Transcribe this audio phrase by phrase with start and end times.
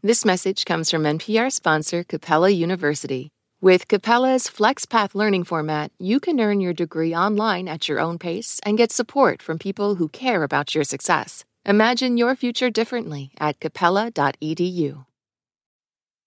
[0.00, 3.30] This message comes from NPR sponsor Capella University.
[3.60, 8.60] With Capella's FlexPath learning format, you can earn your degree online at your own pace
[8.64, 11.44] and get support from people who care about your success.
[11.66, 15.04] Imagine your future differently at capella.edu.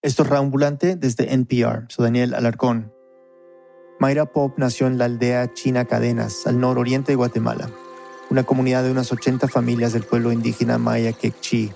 [0.02, 1.90] Esto es Raambulante desde NPR.
[1.90, 2.92] Soy Daniel Alarcón.
[3.98, 7.70] Mayra Pop nació en la aldea China Cadenas, al nororiente de Guatemala,
[8.28, 11.72] una comunidad de unas 80 familias del pueblo indígena maya Quechí,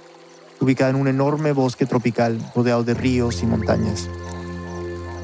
[0.61, 4.09] ubicada en un enorme bosque tropical rodeado de ríos y montañas.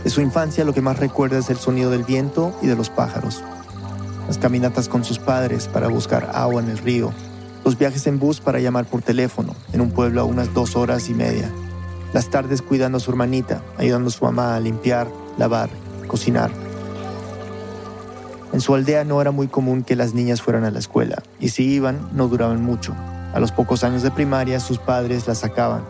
[0.04, 2.90] De su infancia lo que más recuerda es el sonido del viento y de los
[2.90, 3.42] pájaros,
[4.26, 7.12] las caminatas con sus padres para buscar agua en el río,
[7.64, 11.08] los viajes en bus para llamar por teléfono en un pueblo a unas dos horas
[11.08, 11.50] y media,
[12.12, 15.70] las tardes cuidando a su hermanita, ayudando a su mamá a limpiar, lavar,
[16.08, 16.50] cocinar.
[18.52, 21.50] En su aldea no era muy común que las niñas fueran a la escuela, y
[21.50, 22.94] si iban, no duraban mucho.
[23.32, 25.82] A los pocos años de primaria, sus padres las sacaban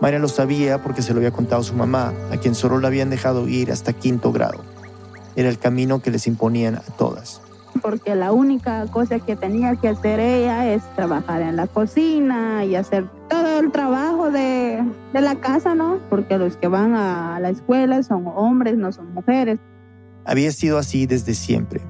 [0.00, 3.10] Mayra lo sabía porque se lo había contado su mamá, a quien solo la habían
[3.10, 4.62] dejado ir hasta quinto grado.
[5.34, 7.40] Era el camino que les imponían a todas.
[7.82, 12.76] Porque la única cosa que tenía que hacer ella es trabajar en la cocina y
[12.76, 15.98] hacer todo el trabajo de, de la casa, ¿no?
[16.08, 19.58] Porque los que van a la escuela son hombres, no son mujeres.
[20.24, 21.80] Había sido así desde siempre.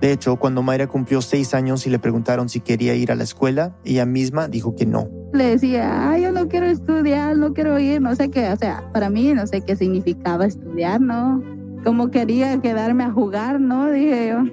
[0.00, 3.24] De hecho, cuando Mayra cumplió seis años y le preguntaron si quería ir a la
[3.24, 5.08] escuela, ella misma dijo que no.
[5.32, 8.88] Le decía, ay, yo no quiero estudiar, no quiero ir, no sé qué, o sea,
[8.92, 11.42] para mí no sé qué significaba estudiar, ¿no?
[11.84, 13.90] Como quería quedarme a jugar, ¿no?
[13.90, 14.44] Dije yo.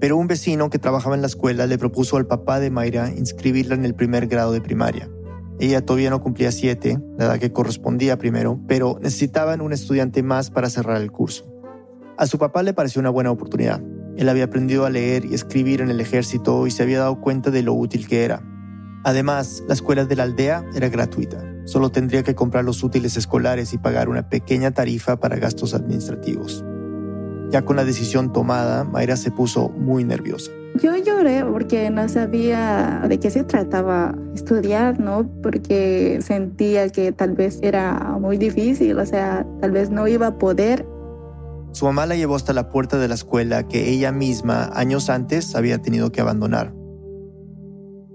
[0.00, 3.74] Pero un vecino que trabajaba en la escuela le propuso al papá de Mayra inscribirla
[3.74, 5.08] en el primer grado de primaria.
[5.58, 10.50] Ella todavía no cumplía siete, la edad que correspondía primero, pero necesitaban un estudiante más
[10.50, 11.46] para cerrar el curso.
[12.18, 13.80] A su papá le pareció una buena oportunidad,
[14.16, 17.50] él había aprendido a leer y escribir en el ejército y se había dado cuenta
[17.50, 18.42] de lo útil que era.
[19.04, 21.42] Además, la escuela de la aldea era gratuita.
[21.64, 26.64] Solo tendría que comprar los útiles escolares y pagar una pequeña tarifa para gastos administrativos.
[27.50, 30.50] Ya con la decisión tomada, Mayra se puso muy nerviosa.
[30.82, 35.30] Yo lloré porque no sabía de qué se trataba estudiar, ¿no?
[35.42, 40.38] Porque sentía que tal vez era muy difícil, o sea, tal vez no iba a
[40.38, 40.84] poder
[41.74, 45.56] su mamá la llevó hasta la puerta de la escuela que ella misma años antes
[45.56, 46.72] había tenido que abandonar.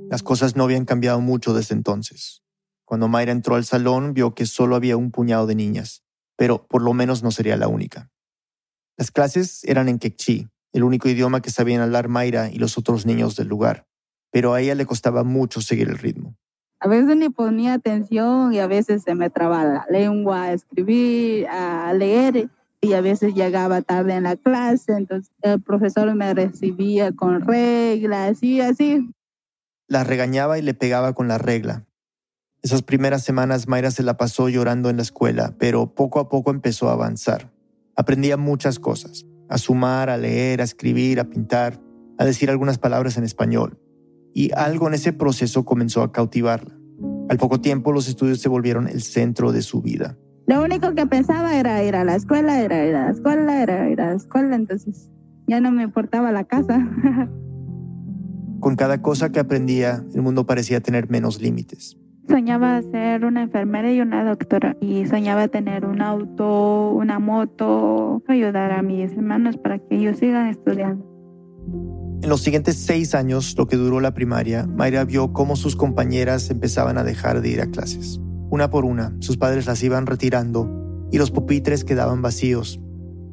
[0.09, 2.41] Las cosas no habían cambiado mucho desde entonces.
[2.85, 6.03] Cuando Mayra entró al salón vio que solo había un puñado de niñas,
[6.37, 8.09] pero por lo menos no sería la única.
[8.97, 13.05] Las clases eran en quechí, el único idioma que sabían hablar Mayra y los otros
[13.05, 13.87] niños del lugar,
[14.31, 16.37] pero a ella le costaba mucho seguir el ritmo.
[16.79, 21.45] A veces ni ponía atención y a veces se me trababa la lengua a escribir,
[21.49, 22.49] a leer
[22.81, 28.41] y a veces llegaba tarde en la clase, entonces el profesor me recibía con reglas
[28.41, 29.09] y así.
[29.87, 31.85] La regañaba y le pegaba con la regla.
[32.61, 36.51] Esas primeras semanas Mayra se la pasó llorando en la escuela, pero poco a poco
[36.51, 37.51] empezó a avanzar.
[37.95, 41.81] Aprendía muchas cosas, a sumar, a leer, a escribir, a pintar,
[42.17, 43.79] a decir algunas palabras en español.
[44.33, 46.77] Y algo en ese proceso comenzó a cautivarla.
[47.29, 50.17] Al poco tiempo los estudios se volvieron el centro de su vida.
[50.49, 53.87] Lo único que pensaba era ir a la escuela, era ir a la escuela, era
[53.87, 55.07] ir a la escuela, entonces
[55.45, 56.89] ya no me importaba la casa.
[58.59, 61.99] Con cada cosa que aprendía, el mundo parecía tener menos límites.
[62.27, 68.71] Soñaba ser una enfermera y una doctora y soñaba tener un auto, una moto, ayudar
[68.71, 71.05] a mis hermanos para que ellos sigan estudiando.
[72.23, 76.49] En los siguientes seis años, lo que duró la primaria, Mayra vio cómo sus compañeras
[76.49, 78.19] empezaban a dejar de ir a clases.
[78.51, 82.79] Una por una, sus padres las iban retirando y los pupitres quedaban vacíos.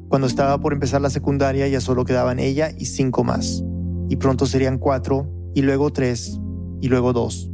[0.09, 3.63] Cuando estaba por empezar la secundaria ya solo quedaban ella y cinco más.
[4.09, 6.39] Y pronto serían cuatro, y luego tres,
[6.81, 7.51] y luego dos.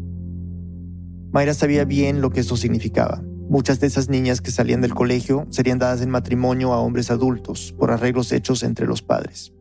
[1.32, 3.24] Mayra sabía bien lo que eso significaba.
[3.50, 7.74] Muchas de esas niñas que salían del colegio serían dadas en matrimonio a hombres adultos
[7.78, 9.54] por arreglos hechos entre los padres.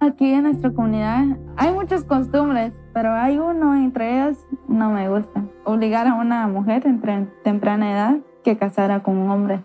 [0.00, 1.24] Aquí en nuestra comunidad
[1.56, 4.36] hay muchas costumbres, pero hay uno entre ellas
[4.68, 5.44] no me gusta.
[5.64, 7.00] Obligar a una mujer en
[7.42, 9.64] temprana edad que casara con un hombre.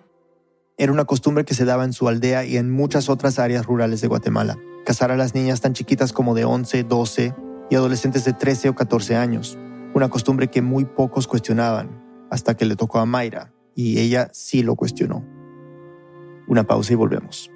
[0.77, 3.99] Era una costumbre que se daba en su aldea y en muchas otras áreas rurales
[3.99, 4.57] de Guatemala.
[4.85, 7.35] Casar a las niñas tan chiquitas como de 11, 12
[7.69, 9.57] y adolescentes de 13 o 14 años.
[9.93, 12.01] Una costumbre que muy pocos cuestionaban,
[12.31, 15.25] hasta que le tocó a Mayra, y ella sí lo cuestionó.
[16.47, 17.51] Una pausa y volvemos.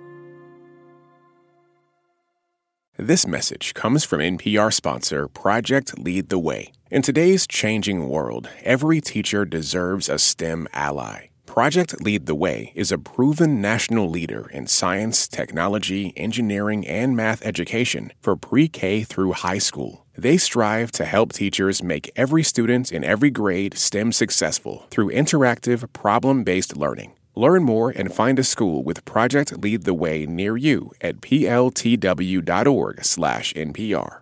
[3.05, 6.71] This message comes from NPR sponsor Project Lead the Way.
[6.89, 11.27] In today's changing world, every teacher deserves a STEM ally.
[11.45, 17.45] Project Lead the Way is a proven national leader in science, technology, engineering, and math
[17.45, 20.06] education for pre K through high school.
[20.17, 25.91] They strive to help teachers make every student in every grade STEM successful through interactive,
[25.91, 27.11] problem based learning.
[27.35, 34.19] Learn more and find a school with Project Lead the Way near you at pltw.org/npr.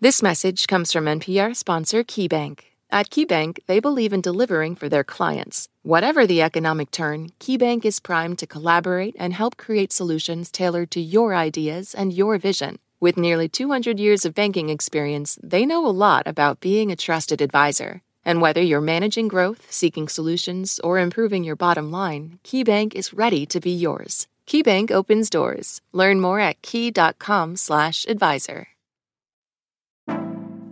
[0.00, 2.60] This message comes from NPR sponsor KeyBank.
[2.90, 5.68] At KeyBank, they believe in delivering for their clients.
[5.82, 11.00] Whatever the economic turn, KeyBank is primed to collaborate and help create solutions tailored to
[11.00, 12.78] your ideas and your vision.
[13.00, 17.42] With nearly 200 years of banking experience, they know a lot about being a trusted
[17.42, 18.02] advisor.
[18.26, 23.46] And whether you're managing growth, seeking solutions, or improving your bottom line, KeyBank is ready
[23.46, 24.26] to be yours.
[24.46, 25.80] KeyBank opens doors.
[25.92, 28.66] Learn more at key.com/advisor.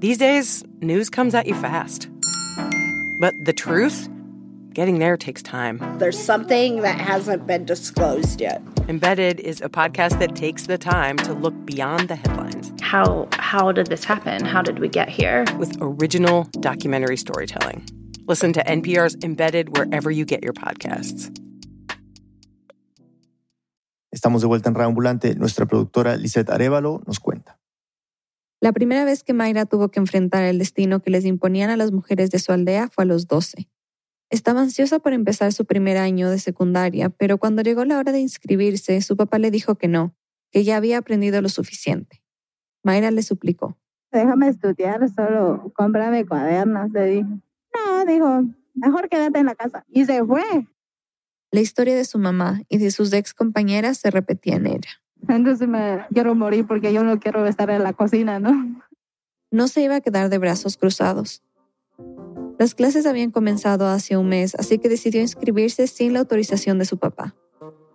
[0.01, 2.11] These days, news comes at you fast.
[3.21, 4.09] But the truth,
[4.75, 5.81] getting there takes time.
[5.99, 8.61] There's something that hasn't been disclosed yet.
[8.88, 13.73] Embedded is a podcast that takes the time to look beyond the headlines how how
[13.73, 14.44] did this happen?
[14.44, 15.44] How did we get here?
[15.59, 17.82] with original documentary storytelling.
[18.29, 21.31] Listen to NPR's Embedded wherever you get your podcasts.
[24.12, 25.35] Estamos de vuelta en Reambulante.
[25.35, 27.59] Nuestra productora Lisette Arevalo nos cuenta.
[28.61, 31.91] La primera vez que Mayra tuvo que enfrentar el destino que les imponían a las
[31.91, 33.69] mujeres de su aldea fue a los 12.
[34.31, 38.21] Estaba ansiosa por empezar su primer año de secundaria, pero cuando llegó la hora de
[38.21, 40.15] inscribirse, su papá le dijo que no,
[40.50, 42.23] que ya había aprendido lo suficiente.
[42.82, 43.79] Mayra le suplicó.
[44.12, 47.29] Déjame estudiar, solo cómprame cuadernos, le dije.
[47.75, 48.44] No, dijo,
[48.75, 49.85] mejor quédate en la casa.
[49.88, 50.43] Y se fue.
[51.50, 54.91] La historia de su mamá y de sus ex compañeras se repetía en ella.
[55.29, 58.82] Entonces me quiero morir porque yo no quiero estar en la cocina, ¿no?
[59.50, 61.43] No se iba a quedar de brazos cruzados.
[62.59, 66.85] Las clases habían comenzado hace un mes, así que decidió inscribirse sin la autorización de
[66.85, 67.35] su papá.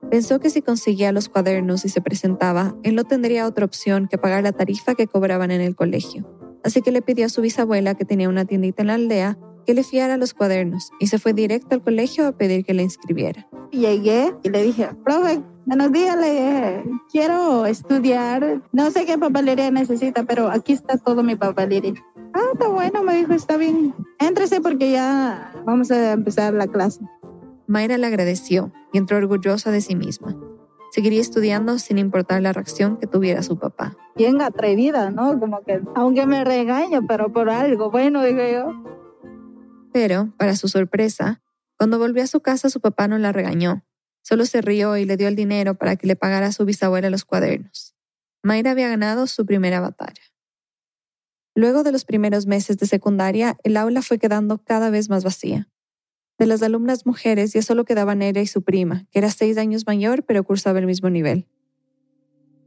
[0.10, 4.18] Pensó que si conseguía los cuadernos y se presentaba, él no tendría otra opción que
[4.18, 6.28] pagar la tarifa que cobraban en el colegio.
[6.64, 9.38] Así que le pidió a su bisabuela, que tenía una tiendita en la aldea,
[9.70, 12.82] que le fiara los cuadernos y se fue directo al colegio a pedir que le
[12.82, 13.48] inscribiera.
[13.70, 18.64] Llegué y le dije, profe, buenos días, le dije, quiero estudiar.
[18.72, 21.94] No sé qué papelería necesita, pero aquí está todo mi papelería.
[22.34, 23.94] Ah, está bueno, me dijo, está bien.
[24.18, 27.02] Éntrese porque ya vamos a empezar la clase.
[27.68, 30.36] Mayra le agradeció y entró orgullosa de sí misma.
[30.90, 33.96] Seguiría estudiando sin importar la reacción que tuviera su papá.
[34.16, 35.40] Bien atrevida, ¿no?
[35.40, 38.99] Como que, aunque me regaño, pero por algo bueno, digo yo.
[39.92, 41.42] Pero, para su sorpresa,
[41.78, 43.86] cuando volvió a su casa su papá no la regañó.
[44.22, 47.10] Solo se rió y le dio el dinero para que le pagara a su bisabuela
[47.10, 47.96] los cuadernos.
[48.44, 50.22] Mayra había ganado su primera batalla.
[51.56, 55.70] Luego de los primeros meses de secundaria, el aula fue quedando cada vez más vacía.
[56.38, 59.86] De las alumnas mujeres ya solo quedaban ella y su prima, que era seis años
[59.88, 61.48] mayor pero cursaba el mismo nivel.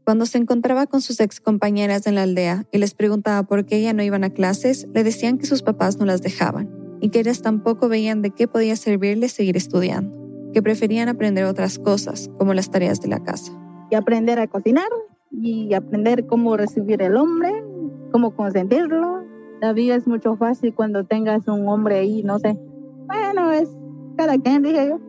[0.04, 3.76] Cuando se encontraba con sus ex compañeras en la aldea y les preguntaba por qué
[3.76, 7.20] ella no iban a clases, le decían que sus papás no las dejaban y que
[7.20, 10.16] ellas tampoco veían de qué podía servirles seguir estudiando,
[10.54, 13.52] que preferían aprender otras cosas, como las tareas de la casa.
[13.90, 14.88] Y aprender a cocinar
[15.30, 17.50] y aprender cómo recibir el hombre,
[18.12, 19.24] cómo consentirlo.
[19.60, 22.56] La vida es mucho fácil cuando tengas un hombre ahí, no sé,
[23.06, 23.68] bueno, es
[24.16, 25.00] cada quien, dije yo.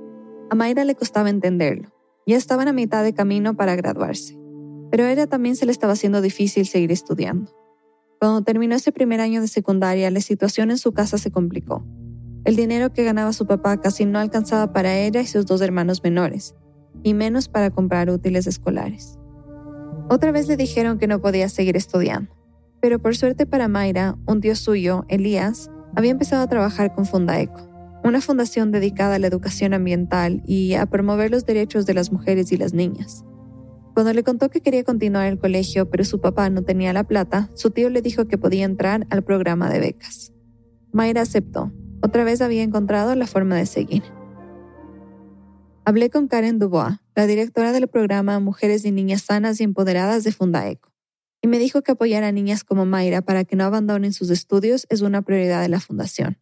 [0.49, 1.89] A Mayra le costaba entenderlo.
[2.25, 4.37] Ya estaban a mitad de camino para graduarse.
[4.91, 7.51] Pero a ella también se le estaba haciendo difícil seguir estudiando.
[8.23, 11.85] Cuando terminó ese primer año de secundaria, la situación en su casa se complicó.
[12.45, 16.01] El dinero que ganaba su papá casi no alcanzaba para ella y sus dos hermanos
[16.05, 16.55] menores,
[17.03, 19.19] y menos para comprar útiles escolares.
[20.07, 22.33] Otra vez le dijeron que no podía seguir estudiando,
[22.79, 27.73] pero por suerte para Mayra, un tío suyo, Elías, había empezado a trabajar con Fundaeco
[28.05, 32.53] una fundación dedicada a la educación ambiental y a promover los derechos de las mujeres
[32.53, 33.25] y las niñas.
[33.93, 37.49] Cuando le contó que quería continuar el colegio, pero su papá no tenía la plata,
[37.53, 40.33] su tío le dijo que podía entrar al programa de becas.
[40.91, 41.71] Mayra aceptó.
[42.01, 44.03] Otra vez había encontrado la forma de seguir.
[45.85, 50.31] Hablé con Karen Dubois, la directora del programa Mujeres y Niñas Sanas y Empoderadas de
[50.31, 50.91] Fundaeco,
[51.41, 54.87] y me dijo que apoyar a niñas como Mayra para que no abandonen sus estudios
[54.89, 56.39] es una prioridad de la fundación.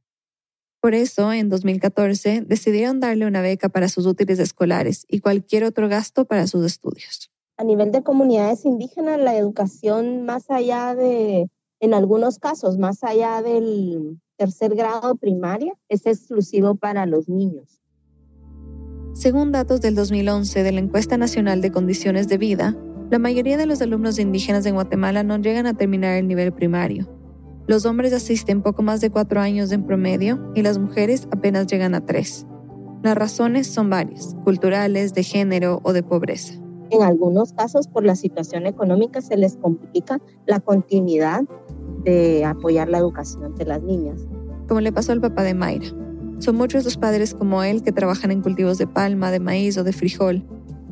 [0.80, 5.90] Por eso, en 2014, decidieron darle una beca para sus útiles escolares y cualquier otro
[5.90, 7.31] gasto para sus estudios.
[7.58, 11.48] A nivel de comunidades indígenas, la educación más allá de,
[11.80, 17.82] en algunos casos, más allá del tercer grado primaria, es exclusivo para los niños.
[19.14, 22.78] Según datos del 2011 de la Encuesta Nacional de Condiciones de Vida,
[23.10, 27.08] la mayoría de los alumnos indígenas en Guatemala no llegan a terminar el nivel primario
[27.72, 31.96] los hombres asisten poco más de cuatro años en promedio y las mujeres apenas llegan
[31.96, 32.46] a tres.
[33.04, 36.61] Las razones son varias, culturales, de género o de pobreza.
[36.92, 41.44] En algunos casos, por la situación económica, se les complica la continuidad
[42.04, 44.28] de apoyar la educación de las niñas.
[44.68, 45.88] Como le pasó al papá de Mayra.
[46.40, 49.86] Son muchos los padres como él que trabajan en cultivos de palma, de maíz o
[49.86, 50.46] de frijol,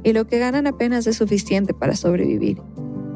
[0.03, 2.61] y lo que ganan apenas es suficiente para sobrevivir.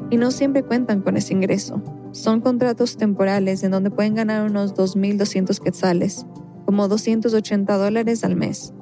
[0.10, 1.82] Y no siempre cuentan con ese ingreso.
[2.12, 6.26] Son contratos temporales en donde pueden ganar unos 2.200 quetzales,
[6.66, 8.74] como 280 dólares al mes.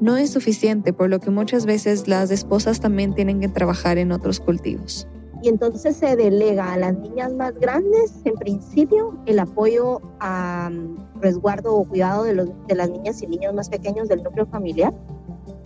[0.00, 4.12] No es suficiente, por lo que muchas veces las esposas también tienen que trabajar en
[4.12, 5.08] otros cultivos.
[5.42, 10.70] Y entonces se delega a las niñas más grandes, en principio, el apoyo a
[11.20, 14.92] resguardo o cuidado de, los, de las niñas y niños más pequeños del núcleo familiar.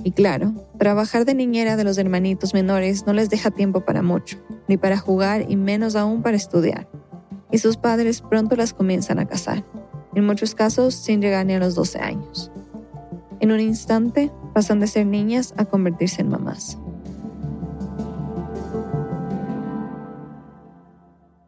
[0.03, 4.39] Y claro, trabajar de niñera de los hermanitos menores no les deja tiempo para mucho,
[4.69, 6.89] ni para jugar y menos aún para estudiar.
[7.51, 9.65] Y sus padres pronto las comienzan a casar,
[10.15, 12.51] en muchos casos sin llegar ni a los 12 años.
[13.41, 16.79] En un instante pasan de ser niñas a convertirse en mamás.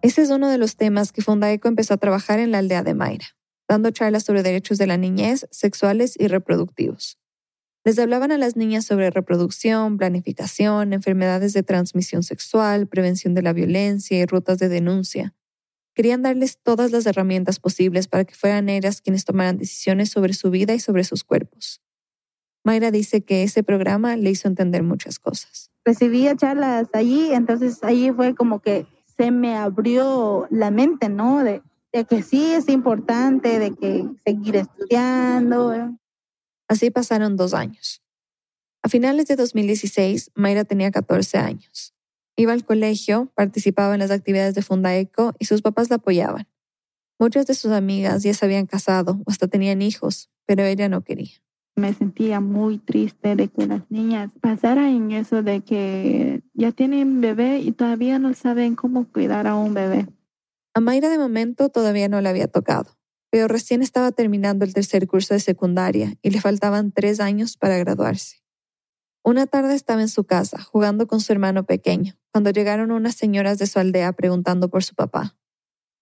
[0.00, 2.94] Ese es uno de los temas que Fundaeco empezó a trabajar en la aldea de
[2.94, 3.26] Mayra,
[3.68, 7.18] dando charlas sobre derechos de la niñez, sexuales y reproductivos.
[7.84, 13.52] Les hablaban a las niñas sobre reproducción, planificación, enfermedades de transmisión sexual, prevención de la
[13.52, 15.34] violencia y rutas de denuncia.
[15.94, 20.50] Querían darles todas las herramientas posibles para que fueran ellas quienes tomaran decisiones sobre su
[20.50, 21.82] vida y sobre sus cuerpos.
[22.64, 25.70] Mayra dice que ese programa le hizo entender muchas cosas.
[25.84, 31.42] Recibía charlas allí, entonces allí fue como que se me abrió la mente, ¿no?
[31.42, 35.96] De, de que sí es importante, de que seguir estudiando.
[36.68, 38.02] Así pasaron dos años.
[38.82, 41.94] A finales de 2016, Mayra tenía 14 años.
[42.36, 46.48] Iba al colegio, participaba en las actividades de Fundaeco y sus papás la apoyaban.
[47.18, 51.02] Muchas de sus amigas ya se habían casado o hasta tenían hijos, pero ella no
[51.02, 51.42] quería.
[51.76, 57.20] Me sentía muy triste de que las niñas pasaran en eso de que ya tienen
[57.20, 60.06] bebé y todavía no saben cómo cuidar a un bebé.
[60.74, 62.98] A Mayra de momento todavía no le había tocado,
[63.30, 67.78] pero recién estaba terminando el tercer curso de secundaria y le faltaban tres años para
[67.78, 68.41] graduarse.
[69.24, 73.58] Una tarde estaba en su casa jugando con su hermano pequeño, cuando llegaron unas señoras
[73.58, 75.36] de su aldea preguntando por su papá.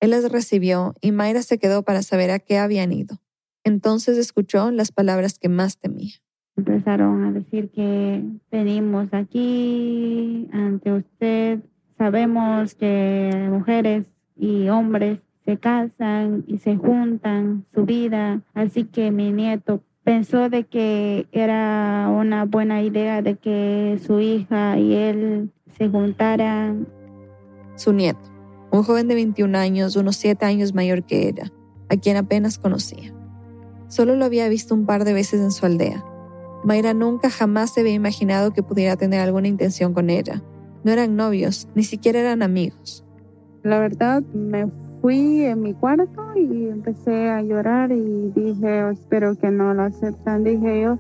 [0.01, 3.17] Él las recibió y Mayra se quedó para saber a qué habían ido.
[3.63, 6.15] Entonces escuchó las palabras que más temía.
[6.57, 11.61] Empezaron a decir que venimos aquí ante usted.
[11.99, 19.33] Sabemos que mujeres y hombres se casan y se juntan su vida, así que mi
[19.33, 25.89] nieto pensó de que era una buena idea de que su hija y él se
[25.89, 26.89] juntaran.
[27.77, 28.21] Su nieto,
[28.71, 31.53] un joven de 21 años, unos 7 años mayor que ella,
[31.89, 33.13] a quien apenas conocía.
[33.89, 36.05] Solo lo había visto un par de veces en su aldea.
[36.63, 40.43] Mayra nunca jamás se había imaginado que pudiera tener alguna intención con ella.
[40.85, 43.05] No eran novios, ni siquiera eran amigos.
[43.63, 44.67] La verdad, me
[45.01, 49.85] fui en mi cuarto y empecé a llorar y dije, oh, espero que no lo
[49.85, 50.99] aceptan, dije yo.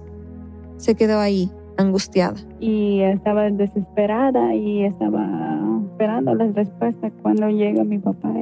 [0.76, 2.38] Se quedó ahí, angustiada.
[2.58, 8.32] Y estaba desesperada y estaba esperando las respuestas cuando llega mi papá.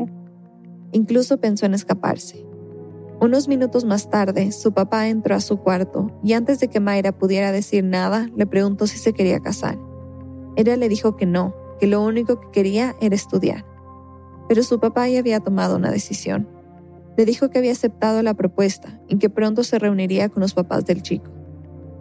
[0.92, 2.44] Incluso pensó en escaparse.
[3.20, 7.10] Unos minutos más tarde, su papá entró a su cuarto y antes de que Mayra
[7.10, 9.76] pudiera decir nada, le preguntó si se quería casar.
[10.54, 13.64] Ella le dijo que no, que lo único que quería era estudiar
[14.48, 16.48] pero su papá ya había tomado una decisión.
[17.16, 20.86] Le dijo que había aceptado la propuesta y que pronto se reuniría con los papás
[20.86, 21.30] del chico.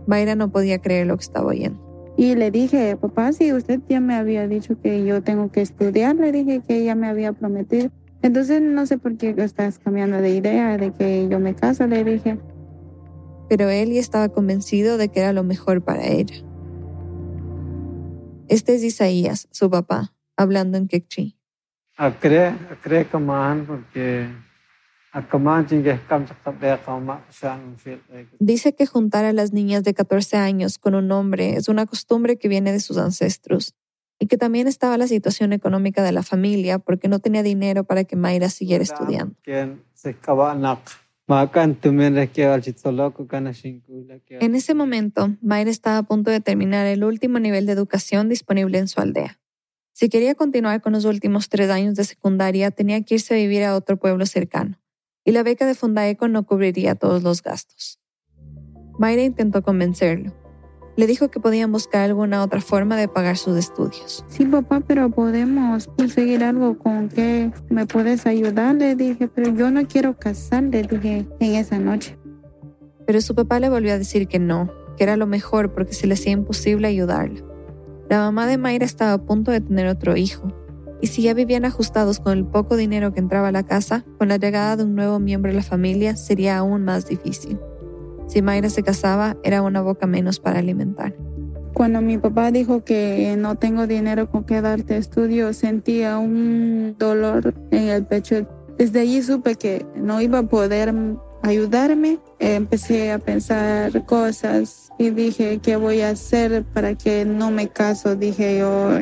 [0.07, 1.85] Mayra no podía creer lo que estaba oyendo.
[2.17, 6.15] Y le dije, papá, si usted ya me había dicho que yo tengo que estudiar,
[6.15, 7.91] le dije que ella me había prometido.
[8.23, 12.03] Entonces no sé por qué estás cambiando de idea de que yo me caso, le
[12.03, 12.39] dije.
[13.49, 16.35] Pero él ya estaba convencido de que era lo mejor para ella.
[18.47, 21.36] Este es Isaías, su papá, hablando en quechí.
[28.39, 32.37] Dice que juntar a las niñas de 14 años con un hombre es una costumbre
[32.37, 33.73] que viene de sus ancestros
[34.19, 38.03] y que también estaba la situación económica de la familia porque no tenía dinero para
[38.03, 39.35] que Mayra siguiera estudiando.
[44.39, 48.77] En ese momento, Mayra estaba a punto de terminar el último nivel de educación disponible
[48.77, 49.39] en su aldea.
[49.99, 53.63] Si quería continuar con los últimos tres años de secundaria, tenía que irse a vivir
[53.63, 54.79] a otro pueblo cercano,
[55.25, 57.99] y la beca de Fundaeco no cubriría todos los gastos.
[58.99, 60.35] Mayra intentó convencerlo.
[60.97, 64.23] Le dijo que podían buscar alguna otra forma de pagar sus estudios.
[64.27, 69.71] Sí, papá, pero podemos conseguir algo con que me puedes ayudar, le dije, pero yo
[69.71, 72.19] no quiero casar, le dije en esa noche.
[73.07, 76.05] Pero su papá le volvió a decir que no, que era lo mejor porque se
[76.05, 77.46] le hacía imposible ayudarla.
[78.09, 80.53] La mamá de Mayra estaba a punto de tener otro hijo,
[81.01, 84.29] y si ya vivían ajustados con el poco dinero que entraba a la casa, con
[84.29, 87.59] la llegada de un nuevo miembro de la familia sería aún más difícil.
[88.27, 91.13] Si Mayra se casaba, era una boca menos para alimentar.
[91.73, 97.53] Cuando mi papá dijo que no tengo dinero con que darte estudio, sentía un dolor
[97.71, 98.47] en el pecho.
[98.77, 100.93] Desde allí supe que no iba a poder
[101.43, 102.19] ayudarme.
[102.39, 108.15] Empecé a pensar cosas y dije, ¿qué voy a hacer para que no me caso?
[108.15, 108.99] Dije yo.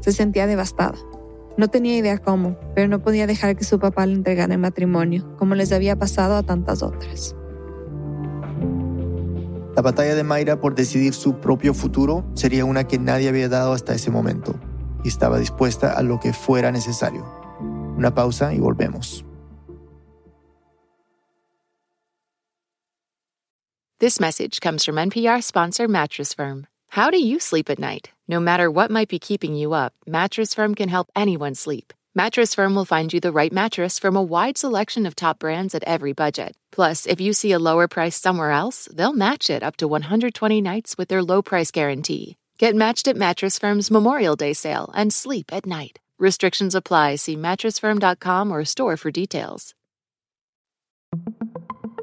[0.00, 0.98] Se sentía devastada.
[1.56, 5.36] No tenía idea cómo, pero no podía dejar que su papá le entregara el matrimonio,
[5.36, 7.34] como les había pasado a tantas otras.
[9.76, 13.72] La batalla de Mayra por decidir su propio futuro sería una que nadie había dado
[13.72, 14.54] hasta ese momento,
[15.04, 17.26] y estaba dispuesta a lo que fuera necesario.
[17.96, 19.24] Una pausa y volvemos.
[24.00, 26.66] This message comes from NPR sponsor Mattress Firm.
[26.88, 28.12] How do you sleep at night?
[28.26, 31.92] No matter what might be keeping you up, Mattress Firm can help anyone sleep.
[32.14, 35.74] Mattress Firm will find you the right mattress from a wide selection of top brands
[35.74, 36.56] at every budget.
[36.72, 40.62] Plus, if you see a lower price somewhere else, they'll match it up to 120
[40.62, 42.38] nights with their low price guarantee.
[42.56, 45.98] Get matched at Mattress Firm's Memorial Day sale and sleep at night.
[46.18, 47.16] Restrictions apply.
[47.16, 49.74] See mattressfirm.com or store for details.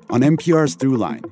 [0.10, 1.32] On NPR's Throughline,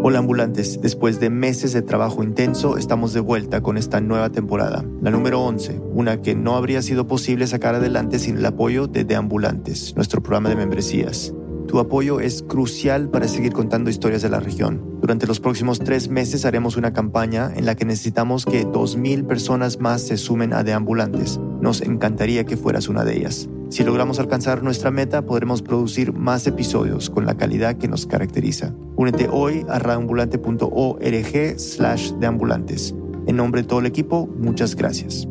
[0.00, 4.84] Hola ambulantes, después de meses de trabajo intenso, estamos de vuelta con esta nueva temporada,
[5.02, 9.02] la número 11, una que no habría sido posible sacar adelante sin el apoyo de
[9.02, 11.34] Deambulantes, nuestro programa de membresías.
[11.66, 14.98] Tu apoyo es crucial para seguir contando historias de la región.
[15.00, 19.80] Durante los próximos tres meses haremos una campaña en la que necesitamos que 2.000 personas
[19.80, 21.40] más se sumen a Deambulantes.
[21.60, 23.48] Nos encantaría que fueras una de ellas.
[23.70, 28.72] Si logramos alcanzar nuestra meta, podremos producir más episodios con la calidad que nos caracteriza.
[28.96, 32.94] Únete hoy a radioambulante.org slash deambulantes.
[33.26, 35.28] En nombre de todo el equipo, muchas gracias.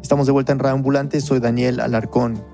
[0.00, 2.44] Estamos de vuelta en Radio Ambulante, soy Daniel Alarcón.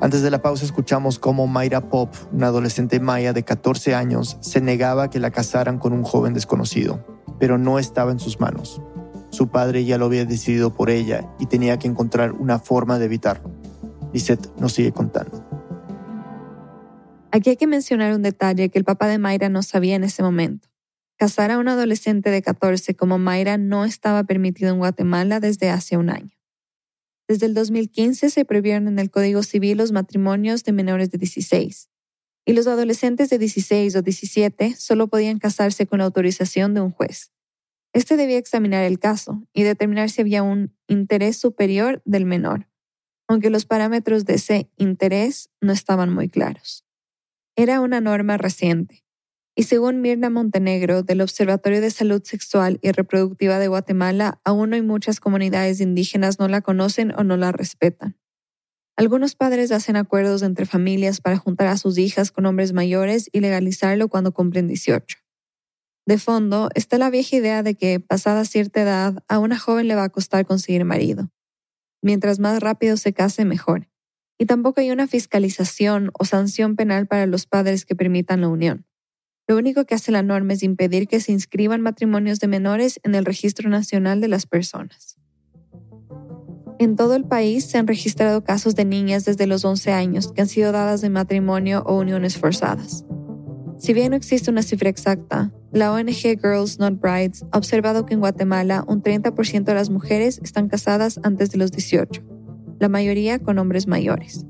[0.00, 4.60] Antes de la pausa escuchamos cómo Mayra Pop, una adolescente maya de 14 años, se
[4.60, 7.04] negaba que la casaran con un joven desconocido,
[7.40, 8.82] pero no estaba en sus manos.
[9.36, 13.04] Su padre ya lo había decidido por ella y tenía que encontrar una forma de
[13.04, 13.52] evitarlo.
[14.14, 15.44] Lisette nos sigue contando.
[17.30, 20.22] Aquí hay que mencionar un detalle que el papá de Mayra no sabía en ese
[20.22, 20.70] momento.
[21.18, 25.98] Casar a un adolescente de 14 como Mayra no estaba permitido en Guatemala desde hace
[25.98, 26.32] un año.
[27.28, 31.90] Desde el 2015 se prohibieron en el Código Civil los matrimonios de menores de 16,
[32.46, 36.90] y los adolescentes de 16 o 17 solo podían casarse con la autorización de un
[36.90, 37.35] juez.
[37.96, 42.68] Este debía examinar el caso y determinar si había un interés superior del menor,
[43.26, 46.84] aunque los parámetros de ese interés no estaban muy claros.
[47.56, 49.02] Era una norma reciente,
[49.54, 54.82] y según Mirna Montenegro del Observatorio de Salud Sexual y Reproductiva de Guatemala, aún hoy
[54.82, 58.18] muchas comunidades indígenas no la conocen o no la respetan.
[58.94, 63.40] Algunos padres hacen acuerdos entre familias para juntar a sus hijas con hombres mayores y
[63.40, 65.25] legalizarlo cuando cumplen 18.
[66.06, 69.96] De fondo está la vieja idea de que, pasada cierta edad, a una joven le
[69.96, 71.30] va a costar conseguir marido.
[72.00, 73.88] Mientras más rápido se case, mejor.
[74.38, 78.86] Y tampoco hay una fiscalización o sanción penal para los padres que permitan la unión.
[79.48, 83.16] Lo único que hace la norma es impedir que se inscriban matrimonios de menores en
[83.16, 85.16] el Registro Nacional de las Personas.
[86.78, 90.42] En todo el país se han registrado casos de niñas desde los 11 años que
[90.42, 93.04] han sido dadas de matrimonio o uniones forzadas.
[93.78, 98.14] Si bien no existe una cifra exacta, la ONG Girls Not Brides ha observado que
[98.14, 102.22] en Guatemala un 30% de las mujeres están casadas antes de los 18,
[102.80, 104.46] la mayoría con hombres mayores.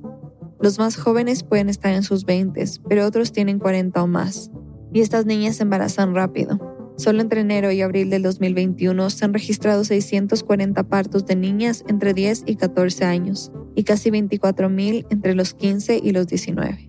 [0.61, 4.53] Los más jóvenes pueden estar en sus 20, pero otros tienen 40 o más,
[4.93, 6.61] y estas niñas se embarazan rápido.
[6.97, 12.15] Solo entre enero y abril del 2021 se han registrado 640 partos de niñas entre
[12.15, 16.89] 10 y 14 años y casi 24.000 entre los 15 y los 19.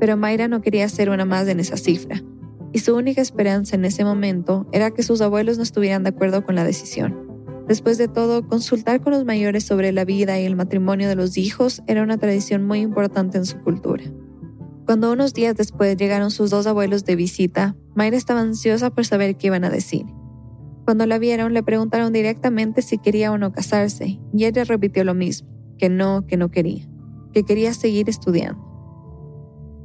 [0.00, 2.22] Pero Mayra no quería ser una más en esa cifra,
[2.72, 6.44] y su única esperanza en ese momento era que sus abuelos no estuvieran de acuerdo
[6.44, 7.26] con la decisión.
[7.68, 11.36] Después de todo, consultar con los mayores sobre la vida y el matrimonio de los
[11.36, 14.04] hijos era una tradición muy importante en su cultura.
[14.86, 19.36] Cuando unos días después llegaron sus dos abuelos de visita, Mayra estaba ansiosa por saber
[19.36, 20.06] qué iban a decir.
[20.84, 25.14] Cuando la vieron, le preguntaron directamente si quería o no casarse, y ella repitió lo
[25.14, 26.88] mismo, que no, que no quería,
[27.32, 28.62] que quería seguir estudiando.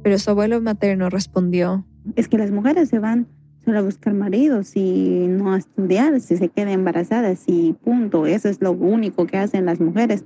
[0.04, 1.84] Pero su abuelo materno respondió,
[2.16, 3.26] es que las mujeres se van
[3.64, 8.48] solo a buscar maridos y no a estudiar, si se quedan embarazadas y punto, eso
[8.48, 10.24] es lo único que hacen las mujeres.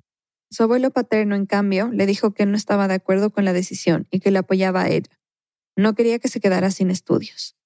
[0.51, 4.07] Su abuelo paterno, en cambio, le dijo que no estaba de acuerdo con la decisión
[4.11, 5.11] y que le apoyaba a ella.
[5.77, 7.57] No quería que se quedara sin estudios.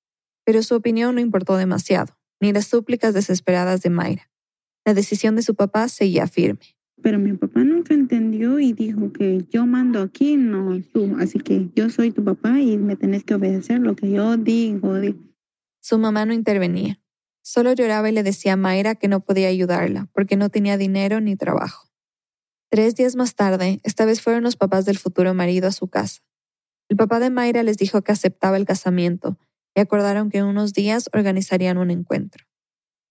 [0.44, 4.30] Pero su opinión no importó demasiado, ni las súplicas desesperadas de Mayra.
[4.84, 6.76] La decisión de su papá seguía firme.
[7.02, 11.16] Pero mi papá nunca entendió y dijo que yo mando aquí, no tú.
[11.18, 14.94] Así que yo soy tu papá y me tenés que obedecer lo que yo digo.
[15.80, 17.00] Su mamá no intervenía.
[17.42, 21.20] Solo lloraba y le decía a Mayra que no podía ayudarla porque no tenía dinero
[21.20, 21.90] ni trabajo.
[22.68, 26.22] Tres días más tarde, esta vez fueron los papás del futuro marido a su casa.
[26.88, 29.38] El papá de Mayra les dijo que aceptaba el casamiento
[29.74, 32.44] y acordaron que en unos días organizarían un encuentro.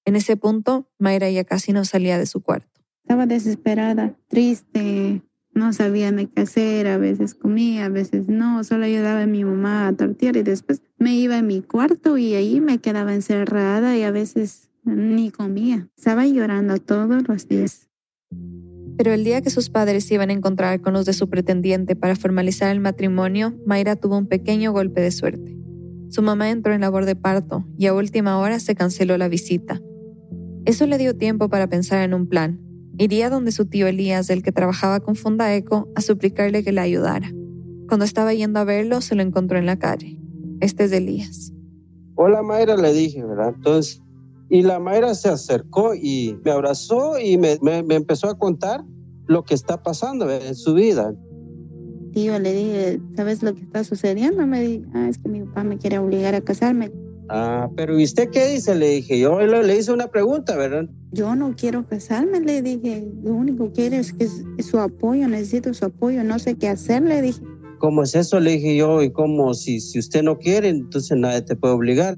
[0.06, 2.79] En ese punto, Mayra ya casi no salía de su cuarto.
[3.10, 5.24] Estaba desesperada, triste,
[5.56, 9.88] no sabía qué hacer, a veces comía, a veces no, solo ayudaba a mi mamá
[9.88, 14.04] a tortear y después me iba a mi cuarto y ahí me quedaba encerrada y
[14.04, 15.90] a veces ni comía.
[15.98, 17.90] Estaba llorando todos los días.
[18.96, 21.96] Pero el día que sus padres se iban a encontrar con los de su pretendiente
[21.96, 25.58] para formalizar el matrimonio, Mayra tuvo un pequeño golpe de suerte.
[26.10, 29.82] Su mamá entró en labor de parto y a última hora se canceló la visita.
[30.66, 32.69] Eso le dio tiempo para pensar en un plan.
[33.00, 37.32] Iría donde su tío Elías, del que trabajaba con Fundaeco, a suplicarle que la ayudara.
[37.88, 40.20] Cuando estaba yendo a verlo, se lo encontró en la calle.
[40.60, 41.54] Este es Elías.
[42.16, 43.54] Hola Mayra, le dije, ¿verdad?
[43.56, 44.02] Entonces,
[44.50, 48.84] y la Mayra se acercó y me abrazó y me, me, empezó a contar
[49.28, 51.16] lo que está pasando en su vida.
[52.12, 54.46] Tío, le dije, ¿sabes lo que está sucediendo?
[54.46, 56.92] Me dije, ah, es que mi papá me quiere obligar a casarme.
[57.32, 58.74] Ah, pero ¿y usted qué dice?
[58.74, 60.90] Le dije, yo le, hice una pregunta, ¿verdad?
[61.12, 64.24] Yo no quiero casarme, le dije, lo único que quiero es que
[64.58, 67.42] es su apoyo, necesito su apoyo, no sé qué hacer, le dije.
[67.78, 68.40] ¿Cómo es eso?
[68.40, 72.18] Le dije yo, y como si, si usted no quiere, entonces nadie te puede obligar.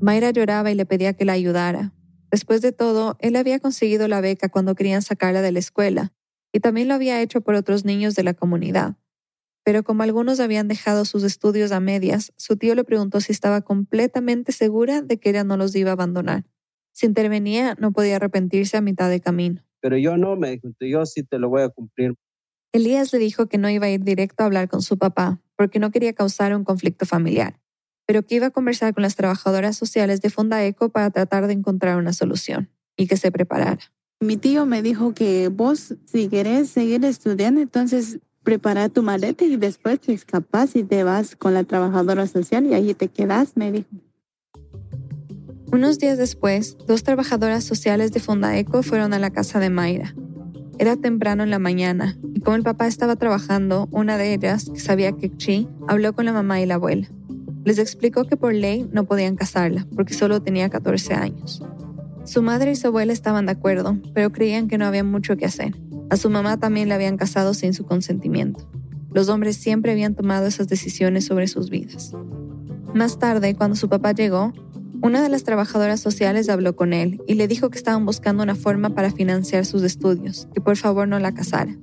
[0.00, 1.92] Mayra lloraba y le pedía que la ayudara.
[2.30, 6.12] Después de todo, él había conseguido la beca cuando querían sacarla de la escuela,
[6.50, 8.96] y también lo había hecho por otros niños de la comunidad.
[9.64, 13.62] Pero como algunos habían dejado sus estudios a medias, su tío le preguntó si estaba
[13.62, 16.44] completamente segura de que ella no los iba a abandonar.
[16.92, 19.64] Si intervenía, no podía arrepentirse a mitad de camino.
[19.80, 22.14] Pero yo no, me dijo, yo sí te lo voy a cumplir.
[22.72, 25.78] Elías le dijo que no iba a ir directo a hablar con su papá, porque
[25.78, 27.58] no quería causar un conflicto familiar
[28.06, 31.96] pero que iba a conversar con las trabajadoras sociales de Fundaeco para tratar de encontrar
[31.96, 33.92] una solución y que se preparara.
[34.20, 39.56] Mi tío me dijo que vos, si querés seguir estudiando, entonces prepara tu maleta y
[39.56, 43.72] después te escapas y te vas con la trabajadora social y ahí te quedas, me
[43.72, 43.88] dijo.
[45.72, 50.14] Unos días después, dos trabajadoras sociales de Fundaeco fueron a la casa de Mayra.
[50.78, 54.78] Era temprano en la mañana y como el papá estaba trabajando, una de ellas, que
[54.78, 57.08] sabía que Chi, habló con la mamá y la abuela.
[57.64, 61.62] Les explicó que por ley no podían casarla porque solo tenía 14 años.
[62.24, 65.46] Su madre y su abuela estaban de acuerdo, pero creían que no había mucho que
[65.46, 65.74] hacer.
[66.10, 68.68] A su mamá también la habían casado sin su consentimiento.
[69.12, 72.12] Los hombres siempre habían tomado esas decisiones sobre sus vidas.
[72.94, 74.52] Más tarde, cuando su papá llegó,
[75.02, 78.54] una de las trabajadoras sociales habló con él y le dijo que estaban buscando una
[78.54, 81.76] forma para financiar sus estudios, que por favor no la casara.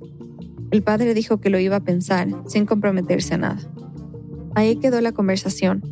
[0.70, 3.60] El padre dijo que lo iba a pensar, sin comprometerse a nada.
[4.54, 5.82] Ahí quedó la conversación.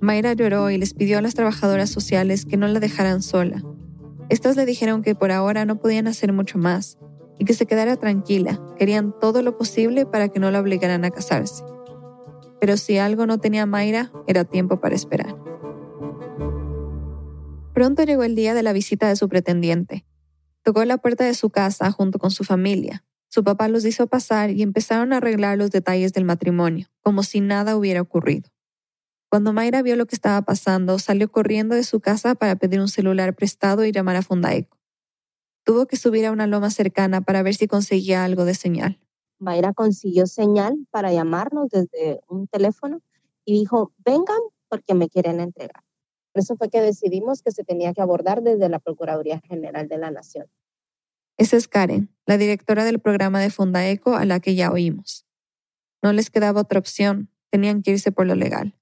[0.00, 3.62] Mayra lloró y les pidió a las trabajadoras sociales que no la dejaran sola.
[4.28, 6.98] Estas le dijeron que por ahora no podían hacer mucho más
[7.38, 11.10] y que se quedara tranquila, querían todo lo posible para que no la obligaran a
[11.10, 11.64] casarse.
[12.60, 15.36] Pero si algo no tenía Mayra, era tiempo para esperar.
[17.74, 20.06] Pronto llegó el día de la visita de su pretendiente.
[20.62, 24.50] Tocó la puerta de su casa junto con su familia, su papá los hizo pasar
[24.50, 28.50] y empezaron a arreglar los detalles del matrimonio, como si nada hubiera ocurrido.
[29.28, 32.88] Cuando Mayra vio lo que estaba pasando, salió corriendo de su casa para pedir un
[32.88, 34.75] celular prestado y llamar a Fundaeco.
[35.66, 39.00] Tuvo que subir a una loma cercana para ver si conseguía algo de señal.
[39.40, 43.00] Mayra consiguió señal para llamarnos desde un teléfono
[43.44, 45.82] y dijo, vengan porque me quieren entregar.
[46.32, 49.98] Por eso fue que decidimos que se tenía que abordar desde la Procuraduría General de
[49.98, 50.46] la Nación.
[51.36, 55.26] Esa es Karen, la directora del programa de Fundaeco a la que ya oímos.
[56.00, 58.78] No les quedaba otra opción, tenían que irse por lo legal.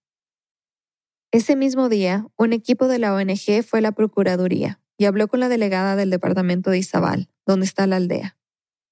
[1.30, 5.40] Ese mismo día, un equipo de la ONG fue a la Procuraduría y habló con
[5.40, 8.36] la delegada del departamento de Izabal, donde está la aldea.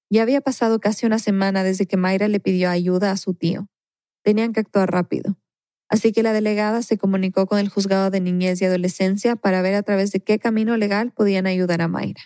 [0.09, 3.67] Ya había pasado casi una semana desde que Mayra le pidió ayuda a su tío.
[4.23, 5.37] Tenían que actuar rápido.
[5.89, 9.75] Así que la delegada se comunicó con el juzgado de niñez y adolescencia para ver
[9.75, 12.21] a través de qué camino legal podían ayudar a Mayra.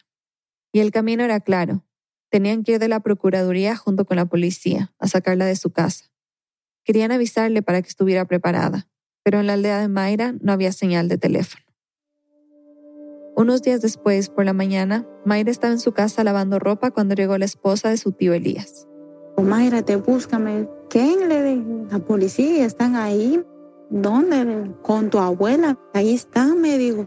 [0.71, 1.85] Y el camino era claro.
[2.29, 6.11] Tenían que ir de la Procuraduría junto con la policía a sacarla de su casa.
[6.83, 8.87] Querían avisarle para que estuviera preparada,
[9.23, 11.66] pero en la aldea de Mayra no había señal de teléfono.
[13.37, 17.37] Unos días después, por la mañana, Mayra estaba en su casa lavando ropa cuando llegó
[17.37, 18.87] la esposa de su tío Elías.
[19.39, 20.67] Mayra, te búscame.
[20.89, 21.85] ¿Quién le dijo?
[21.91, 23.39] La policía están ahí.
[23.91, 24.71] ¿Dónde?
[24.81, 25.77] Con tu abuela.
[25.93, 27.05] Ahí está, me dijo.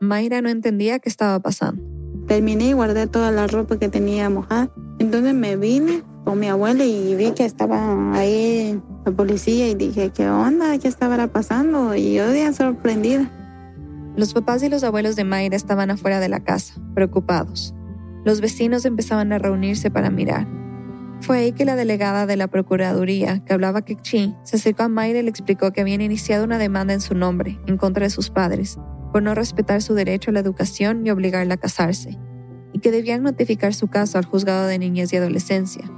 [0.00, 1.80] Mayra no entendía qué estaba pasando.
[2.26, 4.68] Terminé y guardé toda la ropa que tenía mojada.
[4.98, 10.10] Entonces me vine con mi abuela y vi que estaba ahí la policía y dije,
[10.10, 10.76] ¿qué onda?
[10.78, 11.94] ¿Qué estaba pasando?
[11.94, 13.30] Y yo día sorprendida.
[14.16, 17.74] Los papás y los abuelos de Mayra estaban afuera de la casa, preocupados.
[18.24, 20.46] Los vecinos empezaban a reunirse para mirar.
[21.20, 25.18] Fue ahí que la delegada de la Procuraduría, que hablaba quechí, se acercó a Mayra
[25.18, 28.30] y le explicó que habían iniciado una demanda en su nombre, en contra de sus
[28.30, 28.78] padres,
[29.12, 32.16] por no respetar su derecho a la educación y obligarla a casarse,
[32.72, 35.90] y que debían notificar su caso al juzgado de niñez y adolescencia.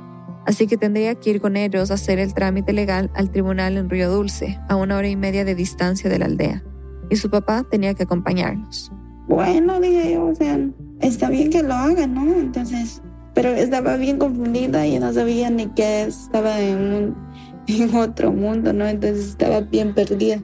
[0.47, 3.91] Así que tendría que ir con ellos a hacer el trámite legal al tribunal en
[3.91, 6.65] Río Dulce, a una hora y media de distancia de la aldea
[7.11, 8.93] y su papá tenía que acompañarnos.
[9.29, 10.59] Bueno, dije yo, o sea,
[11.01, 12.35] está bien que lo hagan, ¿no?
[12.35, 13.03] Entonces,
[13.35, 17.15] pero estaba bien confundida y no sabía ni qué estaba en,
[17.67, 18.87] en otro mundo, ¿no?
[18.87, 20.43] Entonces estaba bien perdida.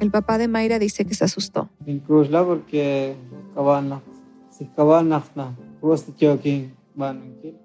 [0.00, 1.70] El papá de Mayra dice que se asustó.
[2.56, 3.16] porque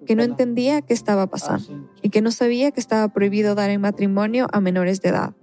[0.06, 3.80] que no entendía qué estaba pasando y que no sabía que estaba prohibido dar en
[3.80, 5.34] matrimonio a menores de edad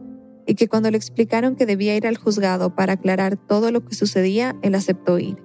[0.45, 3.95] y que cuando le explicaron que debía ir al juzgado para aclarar todo lo que
[3.95, 5.38] sucedía, él aceptó ir.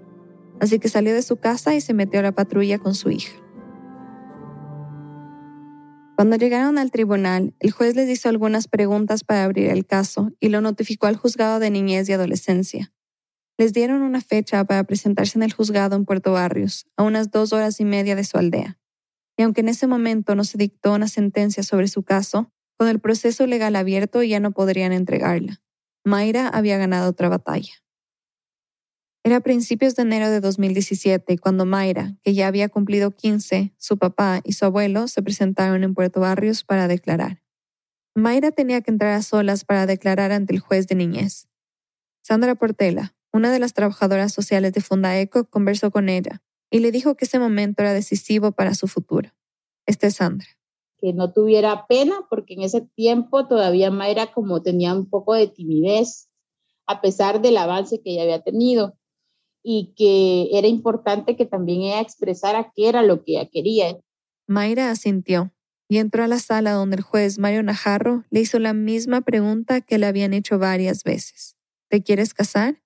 [0.60, 3.32] Así que salió de su casa y se metió a la patrulla con su hija.
[6.16, 10.48] Cuando llegaron al tribunal, el juez les hizo algunas preguntas para abrir el caso y
[10.48, 12.90] lo notificó al juzgado de niñez y adolescencia.
[13.58, 17.52] Les dieron una fecha para presentarse en el juzgado en Puerto Barrios, a unas dos
[17.52, 18.78] horas y media de su aldea.
[19.36, 23.00] Y aunque en ese momento no se dictó una sentencia sobre su caso, con el
[23.00, 25.62] proceso legal abierto ya no podrían entregarla.
[26.04, 27.72] Mayra había ganado otra batalla.
[29.24, 34.40] Era principios de enero de 2017 cuando Mayra, que ya había cumplido 15, su papá
[34.44, 37.42] y su abuelo se presentaron en Puerto Barrios para declarar.
[38.14, 41.48] Mayra tenía que entrar a solas para declarar ante el juez de niñez.
[42.22, 47.16] Sandra Portela, una de las trabajadoras sociales de Fundaeco, conversó con ella y le dijo
[47.16, 49.34] que ese momento era decisivo para su futuro.
[49.86, 50.46] Esta es Sandra
[50.98, 55.48] que no tuviera pena, porque en ese tiempo todavía Mayra como tenía un poco de
[55.48, 56.28] timidez,
[56.86, 58.96] a pesar del avance que ella había tenido,
[59.62, 63.98] y que era importante que también ella expresara qué era lo que ella quería.
[64.46, 65.52] Mayra asintió
[65.88, 69.80] y entró a la sala donde el juez Mario Najarro le hizo la misma pregunta
[69.80, 71.56] que le habían hecho varias veces.
[71.88, 72.82] ¿Te quieres casar?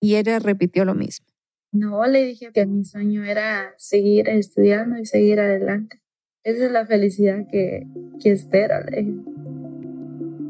[0.00, 1.26] Y ella repitió lo mismo.
[1.72, 5.99] No, le dije que mi sueño era seguir estudiando y seguir adelante.
[6.42, 7.86] Esa es la felicidad que,
[8.18, 8.82] que espera.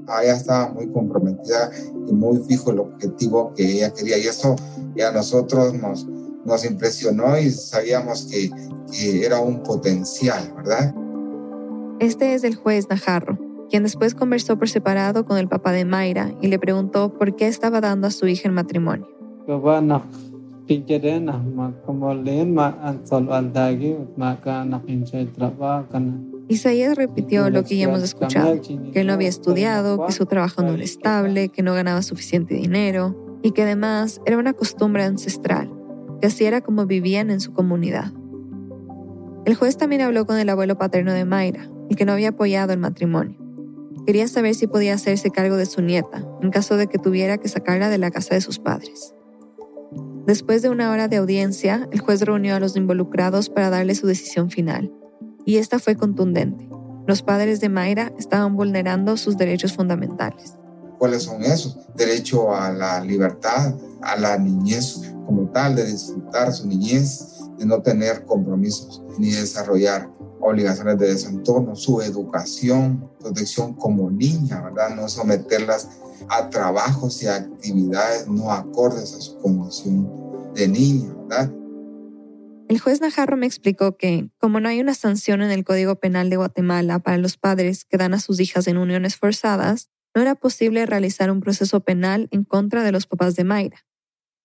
[0.07, 1.73] Ah, ella estaba muy comprometida
[2.07, 4.55] y muy fijo el objetivo que ella quería y eso
[4.95, 6.07] ya a nosotros nos,
[6.45, 8.51] nos impresionó y sabíamos que,
[8.93, 10.95] que era un potencial, ¿verdad?
[11.99, 13.37] Este es el juez Najarro,
[13.69, 17.49] quien después conversó por separado con el papá de Mayra y le preguntó por qué
[17.49, 19.09] estaba dando a su hija en matrimonio.
[26.49, 30.63] Isaías repitió lo que ya hemos escuchado, que él no había estudiado, que su trabajo
[30.63, 35.73] no era estable, que no ganaba suficiente dinero y que además era una costumbre ancestral,
[36.21, 38.13] que así era como vivían en su comunidad.
[39.47, 42.73] El juez también habló con el abuelo paterno de Mayra, el que no había apoyado
[42.73, 43.37] el matrimonio.
[44.07, 47.49] Quería saber si podía hacerse cargo de su nieta en caso de que tuviera que
[47.49, 49.15] sacarla de la casa de sus padres.
[50.27, 54.07] Después de una hora de audiencia, el juez reunió a los involucrados para darle su
[54.07, 54.93] decisión final.
[55.47, 56.69] Y esta fue contundente.
[57.07, 60.57] Los padres de Mayra estaban vulnerando sus derechos fundamentales.
[60.99, 61.79] ¿Cuáles son esos?
[61.97, 67.81] Derecho a la libertad, a la niñez como tal, de disfrutar su niñez, de no
[67.81, 74.95] tener compromisos ni desarrollar obligaciones de desentorno, su educación, protección como niña, ¿verdad?
[74.95, 75.89] No someterlas
[76.29, 80.09] a trabajos y actividades no acordes a su condición
[80.55, 81.51] de niña, ¿verdad?
[82.69, 86.31] El juez Najarro me explicó que, como no hay una sanción en el Código Penal
[86.31, 90.37] de Guatemala para los padres que dan a sus hijas en uniones forzadas, no era
[90.37, 93.85] posible realizar un proceso penal en contra de los papás de Mayra.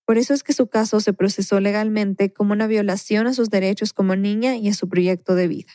[0.06, 3.94] Por eso es que su caso se procesó legalmente como una violación a sus derechos
[3.94, 5.74] como niña y a su proyecto de vida.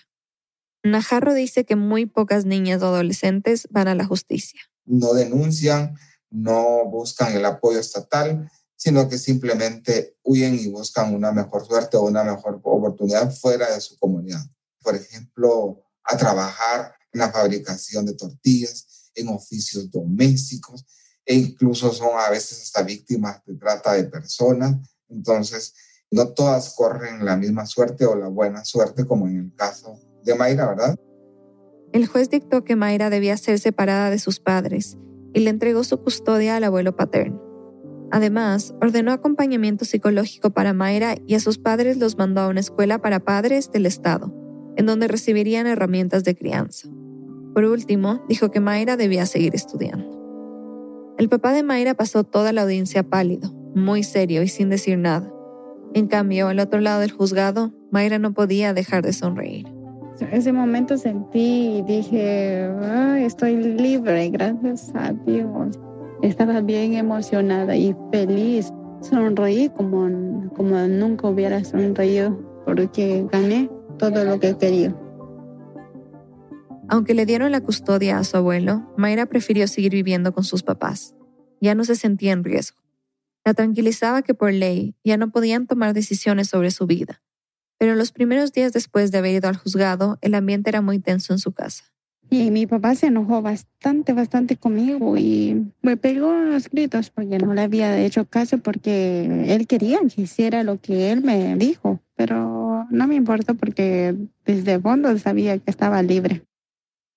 [0.83, 5.96] Najarro dice que muy pocas niñas o adolescentes van a la justicia no denuncian
[6.31, 12.03] no buscan el apoyo estatal, sino que simplemente huyen y buscan una mejor suerte o
[12.03, 14.42] una mejor oportunidad fuera de su comunidad.
[14.83, 20.87] Por ejemplo, a trabajar en la fabricación de tortillas, en oficios domésticos,
[21.26, 24.76] e incluso son a veces hasta víctimas de trata de personas.
[25.09, 25.74] Entonces,
[26.11, 30.35] no todas corren la misma suerte o la buena suerte como en el caso de
[30.35, 30.96] Mayra, ¿verdad?
[31.92, 34.96] El juez dictó que Mayra debía ser separada de sus padres
[35.35, 37.42] y le entregó su custodia al abuelo paterno.
[38.12, 43.00] Además, ordenó acompañamiento psicológico para Mayra y a sus padres los mandó a una escuela
[43.00, 44.35] para padres del Estado,
[44.76, 46.88] en donde recibirían herramientas de crianza.
[47.55, 50.18] Por último, dijo que Mayra debía seguir estudiando.
[51.18, 55.33] El papá de Mayra pasó toda la audiencia pálido, muy serio y sin decir nada.
[55.92, 59.80] En cambio, al otro lado del juzgado, Mayra no podía dejar de sonreír.
[60.21, 62.71] En ese momento sentí y dije,
[63.25, 65.79] estoy libre, gracias a Dios.
[66.23, 68.71] Estaba bien emocionada y feliz.
[69.01, 74.95] Sonreí como, como nunca hubiera sonreído porque gané todo lo que quería.
[76.89, 81.15] Aunque le dieron la custodia a su abuelo, Mayra prefirió seguir viviendo con sus papás.
[81.61, 82.79] Ya no se sentía en riesgo.
[83.45, 87.23] La tranquilizaba que por ley ya no podían tomar decisiones sobre su vida.
[87.81, 91.33] Pero los primeros días después de haber ido al juzgado, el ambiente era muy tenso
[91.33, 91.85] en su casa.
[92.29, 97.55] Y mi papá se enojó bastante, bastante conmigo y me pegó los gritos porque no
[97.55, 102.87] le había hecho caso porque él quería que hiciera lo que él me dijo, pero
[102.90, 104.14] no me importó porque
[104.45, 106.45] desde fondo sabía que estaba libre.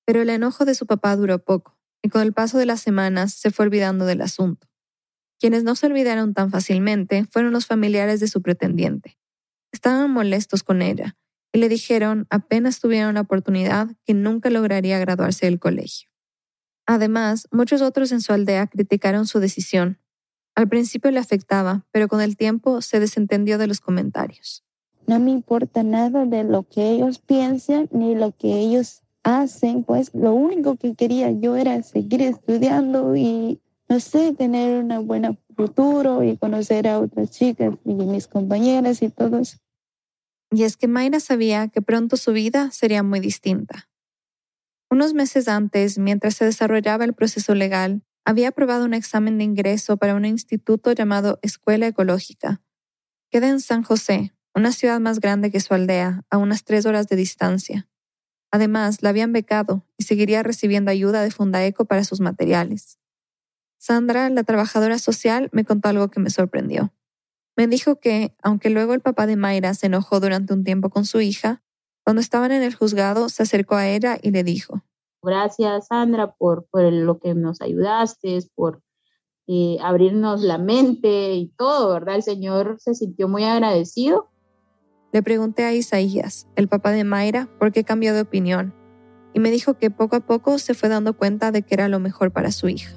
[0.05, 3.33] Pero el enojo de su papá duró poco, y con el paso de las semanas
[3.33, 4.67] se fue olvidando del asunto.
[5.39, 9.17] Quienes no se olvidaron tan fácilmente fueron los familiares de su pretendiente.
[9.73, 11.17] Estaban molestos con ella
[11.51, 16.09] y le dijeron apenas tuvieron la oportunidad que nunca lograría graduarse del colegio.
[16.85, 19.99] Además, muchos otros en su aldea criticaron su decisión.
[20.55, 24.63] Al principio le afectaba, pero con el tiempo se desentendió de los comentarios.
[25.07, 30.13] No me importa nada de lo que ellos piensan ni lo que ellos hacen, pues
[30.13, 33.59] lo único que quería yo era seguir estudiando y,
[33.89, 39.09] no sé, tener un buen futuro y conocer a otras chicas y mis compañeras y
[39.09, 39.62] todos.
[40.55, 43.89] Y es que Mayra sabía que pronto su vida sería muy distinta.
[44.89, 49.97] Unos meses antes, mientras se desarrollaba el proceso legal, había aprobado un examen de ingreso
[49.97, 52.61] para un instituto llamado Escuela Ecológica.
[53.31, 57.07] Queda en San José, una ciudad más grande que su aldea, a unas tres horas
[57.07, 57.89] de distancia.
[58.51, 62.99] Además, la habían becado y seguiría recibiendo ayuda de Fundaeco para sus materiales.
[63.79, 66.93] Sandra, la trabajadora social, me contó algo que me sorprendió.
[67.55, 71.05] Me dijo que, aunque luego el papá de Mayra se enojó durante un tiempo con
[71.05, 71.61] su hija,
[72.03, 74.83] cuando estaban en el juzgado se acercó a ella y le dijo,
[75.21, 78.81] Gracias Sandra por, por lo que nos ayudaste, por
[79.47, 82.15] eh, abrirnos la mente y todo, ¿verdad?
[82.15, 84.33] El Señor se sintió muy agradecido
[85.13, 88.73] le pregunté a Isaías, el papá de Mayra, por qué cambió de opinión,
[89.31, 91.99] y me dijo que poco a poco se fue dando cuenta de que era lo
[91.99, 92.91] mejor para su hija.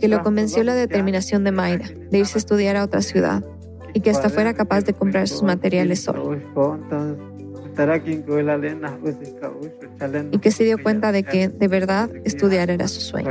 [0.00, 3.44] Que lo convenció la determinación de Mayra de irse a estudiar a otra ciudad
[3.94, 6.36] y que hasta fuera capaz de comprar sus materiales solo.
[10.32, 13.30] Y que se dio cuenta de que, de verdad, estudiar era su sueño.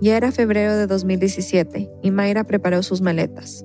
[0.00, 3.64] Ya era febrero de 2017 y Mayra preparó sus maletas.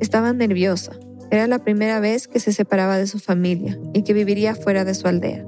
[0.00, 0.92] Estaba nerviosa.
[1.30, 4.94] Era la primera vez que se separaba de su familia y que viviría fuera de
[4.94, 5.46] su aldea.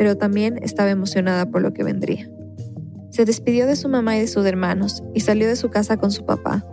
[0.00, 2.26] Pero también estaba emocionada por lo que vendría.
[3.10, 6.10] Se despidió de su mamá y de sus hermanos y salió de su casa con
[6.10, 6.64] su papá.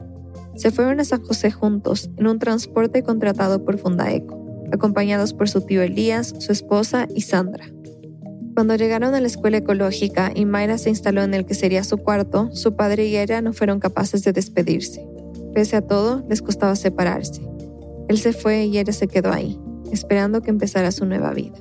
[0.55, 5.59] Se fueron a San José juntos en un transporte contratado por Fundaeco, acompañados por su
[5.59, 7.65] tío Elías, su esposa y Sandra.
[8.55, 11.97] Cuando llegaron a la escuela ecológica y Mayra se instaló en el que sería su
[11.97, 15.05] cuarto, su padre y ella no fueron capaces de despedirse.
[15.53, 17.41] Pese a todo, les costaba separarse.
[18.07, 19.59] Él se fue y ella se quedó ahí,
[19.91, 21.57] esperando que empezara su nueva vida.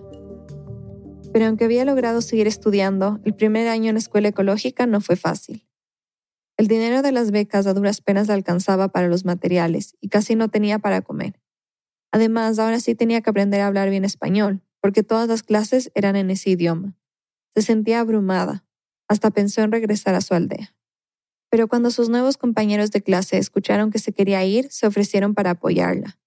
[1.37, 5.17] Pero aunque había logrado seguir estudiando, el primer año en la escuela ecológica no fue
[5.17, 5.69] fácil.
[6.57, 10.49] El dinero de las becas a duras penas alcanzaba para los materiales y casi no
[10.49, 11.39] tenía para comer.
[12.11, 16.17] Además, ahora sí tenía que aprender a hablar bien español, porque todas las clases eran
[16.17, 16.97] en ese idioma.
[17.55, 18.65] Se sentía abrumada,
[19.07, 20.75] hasta pensó en regresar a su aldea.
[21.51, 25.51] Pero cuando sus nuevos compañeros de clase escucharon que se quería ir, se ofrecieron para
[25.51, 26.19] apoyarla.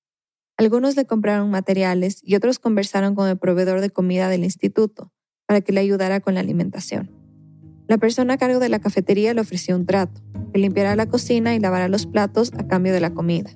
[0.59, 5.09] Algunos le compraron materiales y otros conversaron con el proveedor de comida del instituto
[5.47, 7.09] para que le ayudara con la alimentación.
[7.87, 10.19] La persona a cargo de la cafetería le ofreció un trato,
[10.51, 13.51] que limpiara la cocina y lavara los platos a cambio de la comida.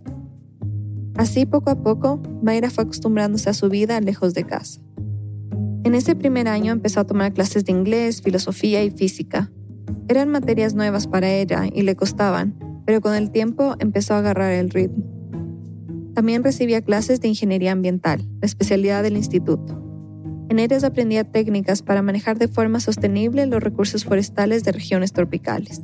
[1.16, 4.80] Así, poco a poco, Mayra fue acostumbrándose a su vida lejos de casa.
[5.84, 9.52] En ese primer año empezó a tomar clases de inglés, filosofía y física.
[10.08, 14.54] Eran materias nuevas para ella y le costaban, pero con el tiempo empezó a agarrar
[14.54, 15.13] el ritmo.
[16.14, 19.80] También recibía clases de ingeniería ambiental, la especialidad del instituto.
[20.50, 25.82] En ellas aprendía técnicas para manejar de forma sostenible los recursos forestales de regiones tropicales.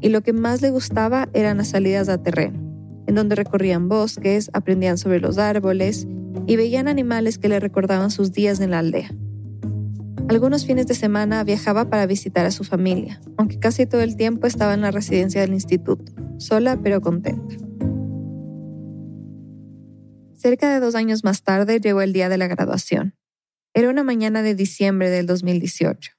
[0.00, 2.58] Y lo que más le gustaba eran las salidas a terreno,
[3.06, 6.08] en donde recorrían bosques, aprendían sobre los árboles
[6.46, 9.10] y veían animales que le recordaban sus días en la aldea.
[10.28, 14.46] Algunos fines de semana viajaba para visitar a su familia, aunque casi todo el tiempo
[14.46, 17.69] estaba en la residencia del instituto, sola pero contenta.
[20.40, 23.14] Cerca de dos años más tarde llegó el día de la graduación.
[23.74, 26.12] Era una mañana de diciembre del 2018.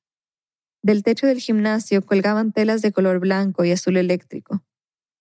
[0.84, 4.64] Del techo del gimnasio colgaban telas de color blanco y azul eléctrico.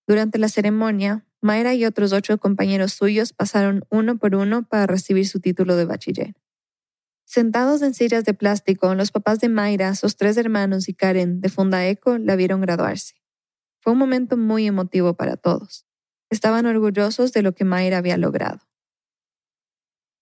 [0.07, 5.27] Durante la ceremonia, Mayra y otros ocho compañeros suyos pasaron uno por uno para recibir
[5.27, 6.35] su título de bachiller.
[7.25, 11.49] Sentados en sillas de plástico, los papás de Mayra, sus tres hermanos y Karen de
[11.49, 13.15] Fundaeco la vieron graduarse.
[13.79, 15.87] Fue un momento muy emotivo para todos.
[16.29, 18.70] Estaban orgullosos de lo que Mayra había logrado.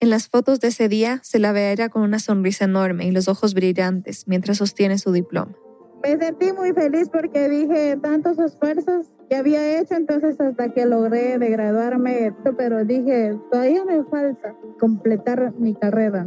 [0.01, 3.05] En las fotos de ese día se la ve a ella con una sonrisa enorme
[3.05, 5.53] y los ojos brillantes mientras sostiene su diploma.
[6.01, 11.37] Me sentí muy feliz porque dije tantos esfuerzos que había hecho, entonces hasta que logré
[11.37, 16.25] de graduarme, pero dije, todavía me falta completar mi carrera.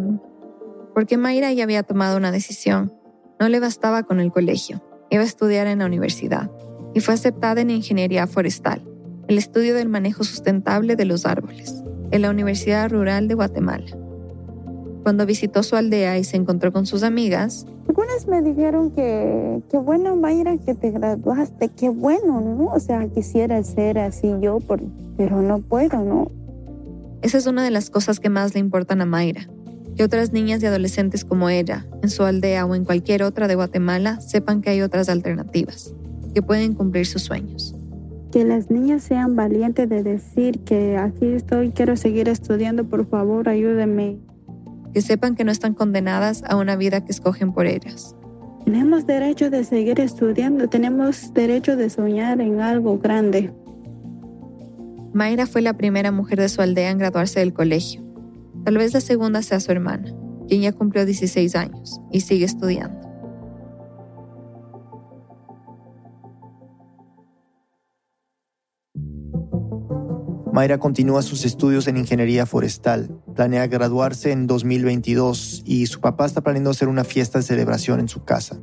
[0.92, 2.92] Porque Mayra ya había tomado una decisión.
[3.40, 6.50] No le bastaba con el colegio, iba a estudiar en la universidad
[6.92, 8.86] y fue aceptada en ingeniería forestal,
[9.28, 11.81] el estudio del manejo sustentable de los árboles,
[12.12, 13.86] en la Universidad Rural de Guatemala.
[15.02, 19.78] Cuando visitó su aldea y se encontró con sus amigas, algunas me dijeron que qué
[19.78, 22.66] bueno Mayra que te graduaste, qué bueno, ¿no?
[22.66, 24.58] O sea, quisiera ser así yo,
[25.16, 26.30] pero no puedo, ¿no?
[27.22, 29.48] Esa es una de las cosas que más le importan a Mayra,
[29.96, 33.56] que otras niñas y adolescentes como ella, en su aldea o en cualquier otra de
[33.56, 35.94] Guatemala, sepan que hay otras alternativas,
[36.34, 37.74] que pueden cumplir sus sueños.
[38.32, 43.48] Que las niñas sean valientes de decir que aquí estoy, quiero seguir estudiando, por favor,
[43.48, 44.18] ayúdenme.
[44.92, 48.16] Que sepan que no están condenadas a una vida que escogen por ellas.
[48.64, 53.52] Tenemos derecho de seguir estudiando, tenemos derecho de soñar en algo grande.
[55.12, 58.02] Mayra fue la primera mujer de su aldea en graduarse del colegio
[58.64, 60.14] Tal vez la segunda sea su hermana,
[60.46, 63.01] quien ya cumplió 16 años y sigue estudiando.
[70.52, 76.42] Mayra continúa sus estudios en ingeniería forestal, planea graduarse en 2022 y su papá está
[76.42, 78.60] planeando hacer una fiesta de celebración en su casa.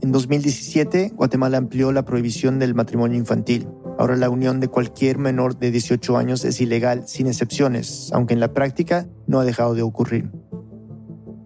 [0.00, 3.66] En 2017, Guatemala amplió la prohibición del matrimonio infantil,
[3.96, 8.40] Ahora la unión de cualquier menor de 18 años es ilegal sin excepciones, aunque en
[8.40, 10.32] la práctica no ha dejado de ocurrir.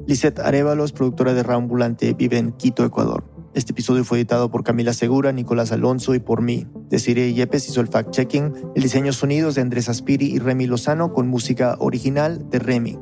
[0.07, 3.38] Lisette Arevalos, productora de Rambulante, vive en Quito, Ecuador.
[3.59, 6.69] Este episodio fue editado por Camila Segura, Nicolás Alonso y por mí.
[6.91, 11.27] Desiree Yepes hizo el fact-checking, el diseño sonidos de Andrés Aspiri y Remy Lozano con
[11.27, 13.01] música original de Remy.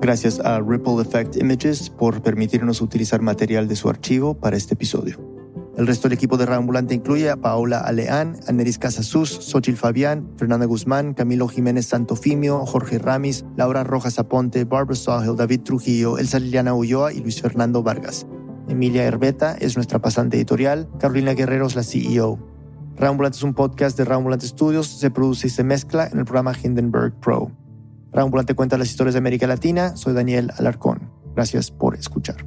[0.00, 5.18] Gracias a Ripple Effect Images por permitirnos utilizar material de su archivo para este episodio.
[5.76, 10.66] El resto del equipo de Ambulante incluye a Paola Aleán, Aneris Casasus, Xochil Fabián, Fernanda
[10.66, 16.72] Guzmán, Camilo Jiménez Santofimio, Jorge Ramis, Laura Rojas Aponte, Barbara Sahel, David Trujillo, Elsa Liliana
[16.72, 18.28] Ulloa y Luis Fernando Vargas.
[18.72, 22.38] Emilia Herbeta es nuestra pasante editorial, Carolina Guerrero es la CEO.
[22.96, 26.54] Rambulante es un podcast de Rambulante Studios, se produce y se mezcla en el programa
[26.60, 27.52] Hindenburg Pro.
[28.12, 31.10] Rambulante cuenta las historias de América Latina, soy Daniel Alarcón.
[31.34, 32.44] Gracias por escuchar.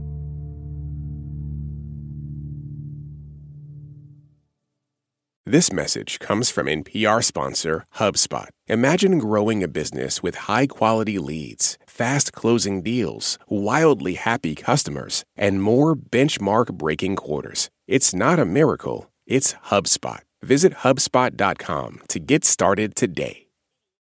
[5.48, 8.50] This message comes from NPR sponsor HubSpot.
[8.68, 15.62] Imagine growing a business with high quality leads, fast closing deals, wildly happy customers, and
[15.62, 17.70] more benchmark breaking quarters.
[17.88, 20.22] It's not a miracle, it's HubSpot.
[20.42, 23.46] Visit HubSpot.com to get started today.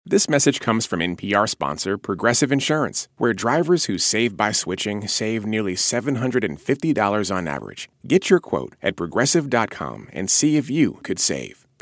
[0.05, 5.45] This message comes from NPR sponsor Progressive Insurance, where drivers who save by switching save
[5.45, 7.87] nearly $750 on average.
[8.05, 11.62] Get your quote at progressive.com and see if you could save.